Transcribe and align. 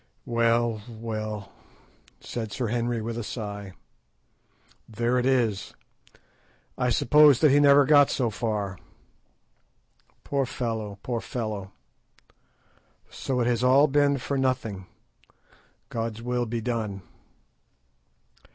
"Well, 0.25 0.81
well," 0.89 1.51
said 2.19 2.51
Sir 2.51 2.69
Henry, 2.69 3.03
with 3.03 3.19
a 3.19 3.23
sigh; 3.23 3.73
"there 4.89 5.19
it 5.19 5.27
is; 5.27 5.75
I 6.75 6.89
suppose 6.89 7.39
that 7.39 7.51
he 7.51 7.59
never 7.59 7.85
got 7.85 8.09
so 8.09 8.31
far. 8.31 8.79
Poor 10.23 10.47
fellow, 10.47 10.97
poor 11.03 11.21
fellow! 11.21 11.73
So 13.11 13.41
it 13.41 13.45
has 13.45 13.63
all 13.63 13.85
been 13.85 14.17
for 14.17 14.39
nothing. 14.39 14.87
God's 15.89 16.23
will 16.23 16.47
be 16.47 16.61
done." 16.61 17.03